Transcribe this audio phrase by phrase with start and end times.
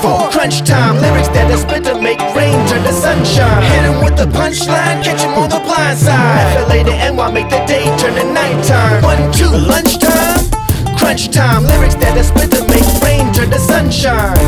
[0.00, 0.96] crunch time.
[1.00, 3.62] Lyrics that I spit to make rain turn to sunshine.
[3.62, 6.56] Hit him with the punchline, catch him on the blind side.
[6.56, 9.02] FLA to NY, make the day turn to nighttime.
[9.02, 10.48] One, two, lunchtime,
[10.96, 11.64] crunch time.
[11.64, 14.38] Lyrics that I spit to make rain turn to sunshine.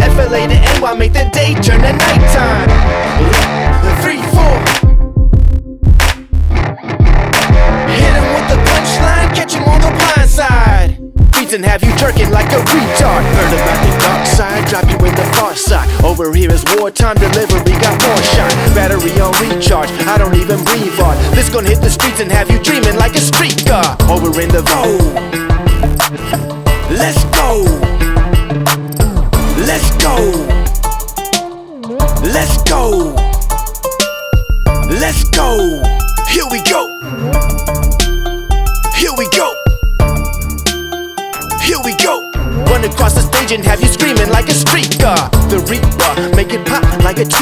[0.00, 3.67] FLA to NY, make the day turn to nighttime.
[16.88, 18.74] Wartime delivery, got more shine.
[18.74, 21.18] Battery on recharge, I don't even breathe hard.
[21.36, 23.94] This gon' hit the streets and have you dreaming like a street car.
[24.08, 25.37] Over oh, in the vogue.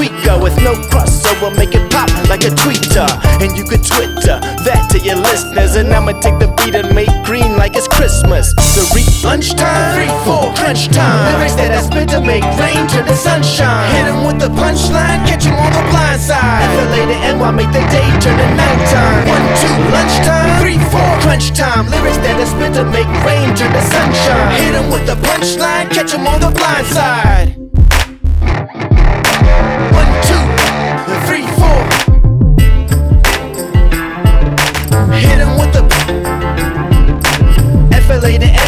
[0.07, 3.07] Tweaker with no crossover, make it pop like a tweeter.
[3.43, 7.11] And you could Twitter that to your listeners, and I'ma take the beat and make
[7.25, 8.55] green like it's Christmas.
[8.55, 11.35] The Reap lunchtime, three, four, crunch time.
[11.35, 13.91] Lyrics that I spit to make rain turn to sunshine.
[13.95, 16.63] Hit him with the punchline, catch him on the blind side.
[16.71, 19.27] FLA to NY, make the day turn to nighttime.
[19.27, 21.91] One, two, lunchtime, three, four, crunch time.
[21.91, 24.51] Lyrics that I spit to make rain turn to sunshine.
[24.63, 27.66] Hit him with the punchline, catch him on the blind side.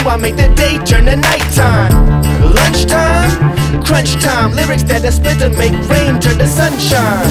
[0.08, 1.92] To make the day turn to nighttime.
[2.54, 4.54] Lunchtime, crunch time.
[4.54, 7.28] Lyrics that I spit to make rain turn to sunshine.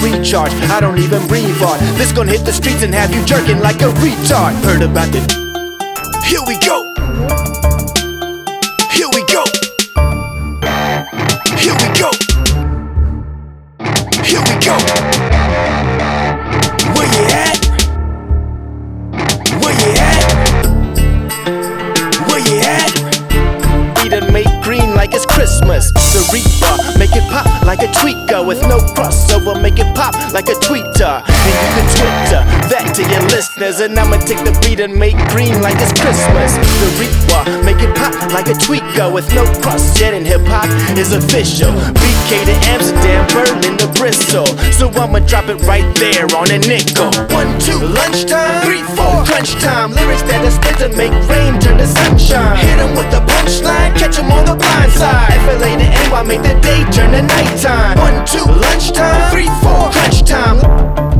[0.00, 1.80] Recharge, I don't even breathe hard.
[1.98, 4.54] This gon' hit the streets and have you jerking like a retard.
[4.62, 5.28] Heard about it.
[6.24, 6.83] Here we go.
[25.34, 25.90] Christmas.
[25.90, 30.48] The Reaper, make it pop like a tweaker with no crossover, make it pop like
[30.48, 31.24] a tweeter.
[31.24, 35.16] And you can Twitter that to your listeners, and I'ma take the beat and make
[35.32, 36.56] green like it's Christmas.
[36.80, 39.96] The Reaper, make it pop like a tweaker with no cross.
[39.98, 41.72] Jet and hip hop is official.
[41.96, 44.46] BK to Amsterdam, Berlin to Bristol.
[44.76, 47.10] So I'ma drop it right there on a nickel.
[47.32, 48.64] One, two, lunchtime.
[48.64, 49.92] Three, four, crunch time.
[49.92, 52.60] Lyrics that I spit to make rain turn to sunshine.
[52.60, 55.32] Hit 'em with the punchline, catch 'em on the blind side.
[55.44, 57.22] FLA to NY, make the day turn to
[57.54, 57.98] nighttime.
[57.98, 59.30] One, two, lunchtime.
[59.30, 61.13] Three, four, crunch time.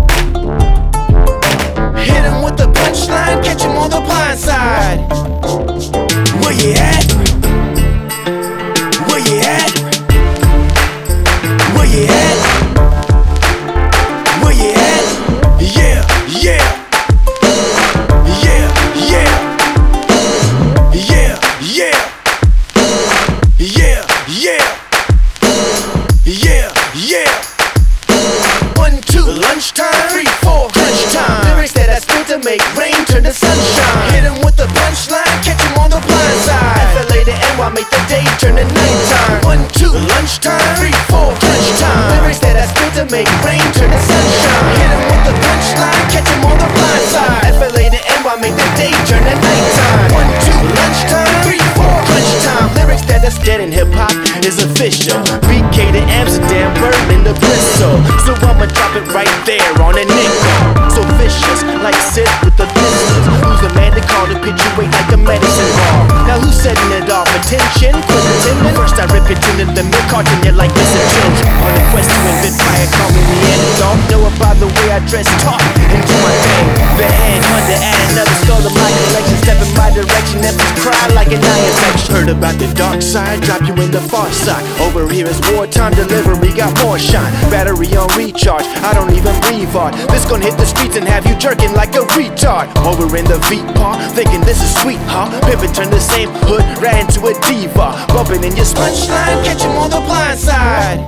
[42.94, 44.76] To make rain turn to sunshine.
[44.78, 47.42] Hit 'em with the punchline, catch 'em on the blind side.
[47.58, 50.14] FLA to NY, make the day turn to nighttime.
[50.14, 51.42] One, two, lunchtime.
[51.42, 52.70] Three, four, crunch time.
[52.76, 54.14] Lyrics that is dead in hip hop
[54.46, 55.18] is official.
[55.48, 57.98] BK to Amsterdam, Berlin to Bristol.
[58.24, 60.54] So I'ma drop it right there on a nickel.
[60.94, 63.26] So vicious, like Sid with the pistols.
[63.42, 66.13] Who's the man to call to pitch you weight like a medicine ball?
[66.24, 67.28] Now who's setting it off?
[67.36, 68.72] Attention, quick attendant.
[68.72, 71.48] First I rip it into the milk carton, you like this attention.
[71.60, 73.94] On a quest to invent fire, call me Neanderthal.
[74.08, 76.66] Know about the way I dress, talk, and do my thing.
[76.96, 79.36] The head, under, add another skull to my collection.
[79.44, 82.08] Step in my direction, never cry like an eye infection.
[82.16, 84.64] Heard about the dark side, drop you in the far side.
[84.80, 87.30] Over here is wartime delivery, got more shine.
[87.52, 89.92] Battery on recharge, I don't even breathe hard.
[90.08, 92.72] This gon' hit the streets and have you jerking like a retard.
[92.80, 95.28] Over in the V part, thinking this is sweet, huh?
[95.44, 98.06] Pivot turn the same hood right into a diva.
[98.08, 101.00] Bumping in your punchline, catch him on the blind side.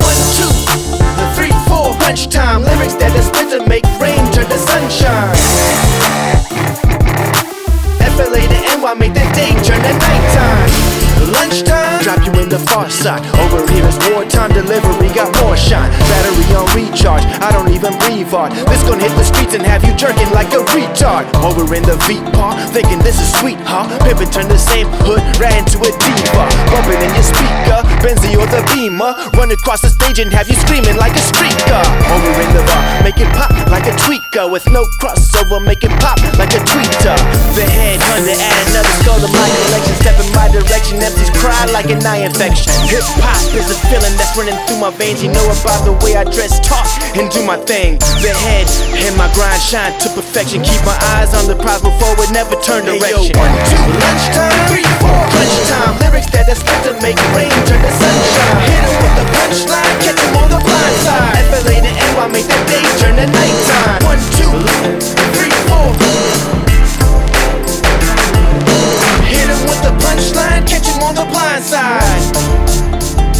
[0.00, 0.52] One, two,
[1.36, 2.62] three, four, crunch time.
[2.62, 5.36] Lyrics that is spit to make rain turn to sunshine.
[8.16, 10.81] FLA to NY, make the day turn to nighttime.
[12.52, 13.24] The far side.
[13.40, 15.88] Over here is wartime delivery, got more shine.
[16.12, 18.52] Battery on recharge, I don't even breathe hard.
[18.68, 21.24] This gon' hit the streets and have you jerking like a retard.
[21.40, 23.88] Over in the V part, thinking this is sweet, huh?
[24.04, 26.44] Pimpin' turn the same hood right into a diva.
[26.68, 29.16] Bumping in your speaker, Benzie or the Beamer.
[29.32, 31.80] Run across the stage and have you screaming like a streaker.
[32.12, 34.44] Over in the bar, make it pop like a tweaker.
[34.44, 37.16] With no crossover, make it pop like a tweeter.
[37.56, 39.96] The head under, add another skull to my collection.
[40.04, 42.74] Step in my direction, empties cry like an eye infection.
[42.90, 45.22] Hip hop is a feeling that's running through my veins.
[45.22, 47.98] You know about the way I dress, talk, and do my thing.
[48.18, 48.66] The head
[48.98, 50.62] and my grind shine to perfection.
[50.62, 53.30] Keep my eyes on the prize before it never turn direction.
[53.30, 55.94] Hey, yo, one, two, lunchtime, three, four, crunch time.
[56.02, 58.58] Lyrics that are spent to make rain turn to sunshine.
[58.66, 61.38] Hit 'em with the punchline, catch 'em on the blind side.
[61.46, 64.02] FLA to NY, make the day turn to nighttime.
[64.02, 64.50] One, two,
[65.38, 66.11] three, four.
[69.52, 73.31] Hit 'em with the punchline, catch 'em on the blind side.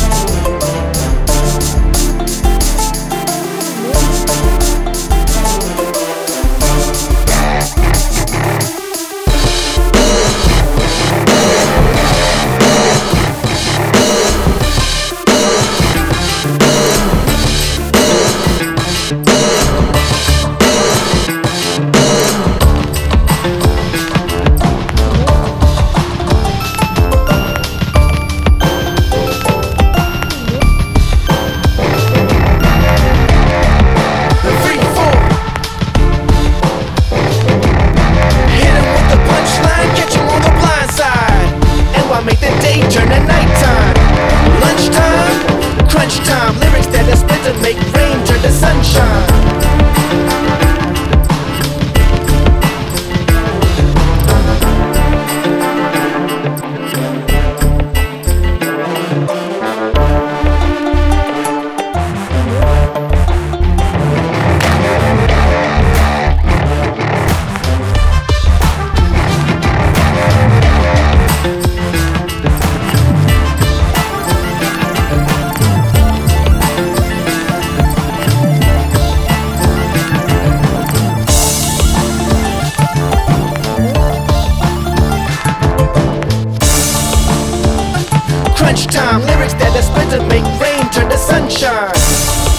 [88.63, 91.91] Crunch time, lyrics that are spent to make rain turn to sunshine.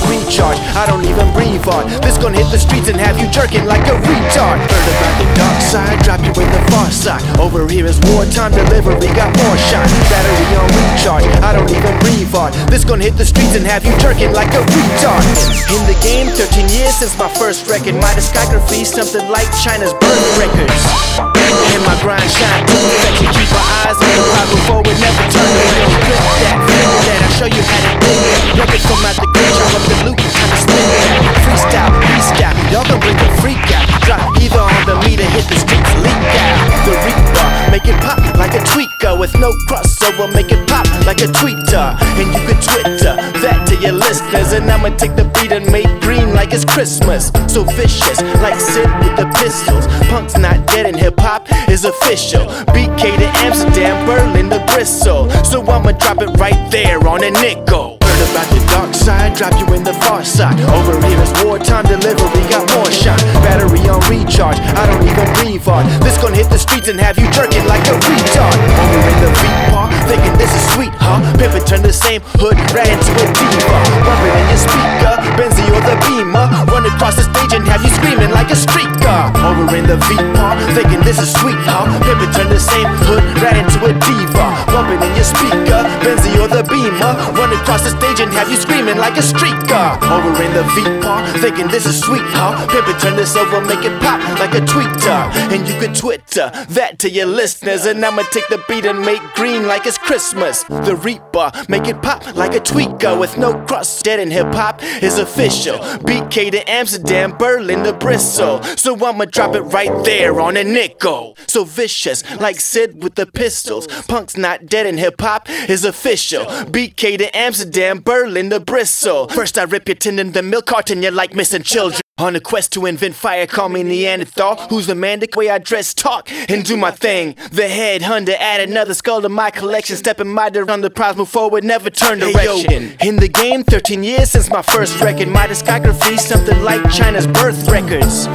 [0.03, 1.87] Recharge, I don't even breathe hard.
[2.03, 4.59] This gon' hit the streets and have you jerking like a retard.
[4.59, 7.23] Heard about the dark side, drop you in the far side.
[7.39, 9.87] Over here is wartime delivery, got more shine.
[10.11, 12.51] Battery on recharge, I don't even breathe hard.
[12.67, 15.23] This gon' hit the streets and have you jerking like a retard.
[15.71, 17.95] In the game, 13 years since my first record.
[17.95, 21.42] My discography, something like China's birth records.
[21.73, 23.27] And my grind shine to perfection.
[23.33, 25.83] Keep my eyes on the prize before it never turn away.
[26.03, 27.19] Flip that, flip that.
[27.23, 28.41] I'll show you how to dig that.
[28.59, 31.09] Records come out the show up the loop, time to spin that.
[31.45, 33.85] Freestyle, freestyle, y'all can bring the freak out.
[34.03, 36.57] Drop either on the meter, hit the streets, leak out.
[36.83, 40.27] The reaper, make it pop like a tweaker with no crossover.
[40.33, 43.15] Make it pop like a tweeter, and you can Twitter
[43.45, 44.51] that to your listeners.
[44.51, 47.31] And I'ma take the beat and make green like it's Christmas.
[47.47, 49.87] So vicious, like Sid with the pistols.
[50.09, 52.45] Punk's not dead and hip hop is official.
[52.75, 55.29] BK to Amsterdam, Berlin to Bristol.
[55.45, 58.02] So I'ma drop it right there on a nickel.
[58.33, 60.57] About the dark side, drop you in the far side.
[60.73, 63.21] Over here is wartime delivery, got more shine.
[63.45, 65.85] Battery on recharge, I don't even breathe hard.
[66.01, 68.57] This gon' hit the streets and have you jerking like a retard.
[68.57, 71.21] Over in the beat part, thinking this is sweet, huh?
[71.37, 73.77] Pimpin' turn the same hood right into a diva.
[74.01, 76.49] Bumping in your speaker, Benzie or the Beamer.
[76.73, 79.29] Run across the stage and have you screaming like a streaker.
[79.45, 81.85] Over in the V part, thinking this is sweet, huh?
[82.01, 84.52] Pimpin' turn the same hood right into a diva.
[84.67, 87.13] Bumping in your speaker, Benzie or the Beamer.
[87.35, 88.57] Run across the stage and have you
[88.91, 89.95] like a streaker.
[90.03, 92.67] Over in the V part, thinking this is sweet, huh?
[92.67, 95.31] Pimpin' turn this over, make it pop like a tweeter.
[95.51, 97.85] And you can Twitter that to your listeners.
[97.85, 100.63] And I'ma take the beat and make green like it's Christmas.
[100.63, 104.01] The Reaper, make it pop like a tweaker with no cross.
[104.01, 105.77] Dead in hip hop is official.
[105.77, 108.61] BK to Amsterdam, Berlin to Bristol.
[108.63, 111.37] So I'ma drop it right there on a nickel.
[111.47, 113.87] So vicious, like Sid with the pistols.
[114.07, 116.45] Punk's not dead in hip hop is official.
[116.45, 118.72] BK to Amsterdam, Berlin to Bristol.
[118.73, 122.01] First I rip your tendon, the milk carton, you're like missing children.
[122.17, 124.55] On a quest to invent fire, call me Neanderthal.
[124.69, 125.19] Who's the man?
[125.19, 127.35] The way I dress, talk, and do my thing.
[127.51, 129.95] The head hunter, add another skull to my collection.
[129.95, 132.95] Step in my direction, the prize, move forward, never turn direction.
[133.01, 135.27] In the game, 13 years since my first record.
[135.27, 138.27] My discography, something like China's birth records.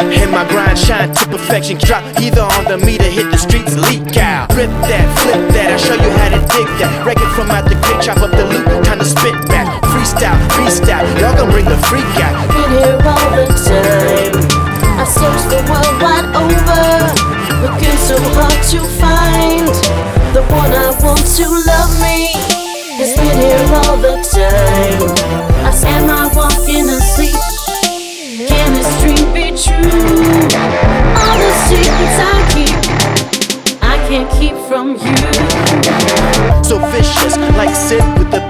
[0.00, 1.78] And my grind shine to perfection.
[1.78, 4.48] Drop either on the meter, hit the streets, leak out.
[4.54, 7.06] Rip that, flip that, I'll show you how to dig that.
[7.06, 9.37] Record from out the crib, chop up the loot, time to spit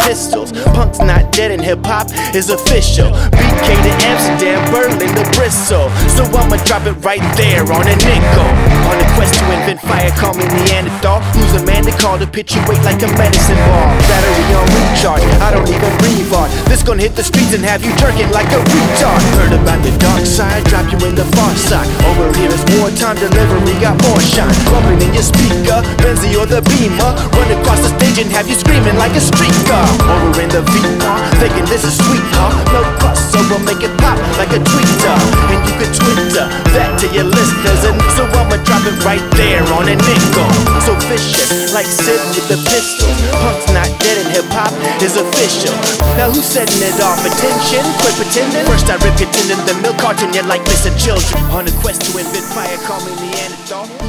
[0.08, 0.52] pistols.
[0.72, 3.12] Punk's not dead and hip hop is official.
[3.28, 5.92] BK to Amsterdam, Berlin to Bristol.
[6.16, 8.48] So I'ma drop it right there on a nickel.
[8.88, 11.20] On a quest to invent fire, call me Neanderthal.
[11.36, 13.88] Who's a man to call to pitch you weight like a medicine ball?
[14.08, 14.67] Battery on
[16.88, 19.20] gonna hit the streets and have you jerking like a retard.
[19.36, 21.84] Heard about the dark side, drop you in the far side.
[22.08, 24.48] Over here is wartime delivery, got more shine.
[24.72, 27.12] Bumping in your speaker, Benzie or the Beamer.
[27.36, 29.84] Run across the stage and have you screaming like a streaker.
[30.00, 32.56] Over in the V-Car, thinking this is sweet, huh?
[32.72, 35.16] No crossover, make it pop like a tweeter.
[35.52, 36.48] And you can Twitter
[37.00, 37.80] to your listeners.
[37.86, 40.50] And so I'ma drop it right there on a nickel.
[40.82, 43.06] So vicious, like Sid with the pistol.
[43.38, 45.74] Punk's not dead and hip hop is official.
[46.18, 47.22] Now who's setting it off?
[47.22, 48.66] Attention, quit pretending.
[48.66, 51.38] First I rip your tendon, the milk carton, you're like missing children.
[51.54, 54.07] On a quest to invent fire, call me Neanderthal.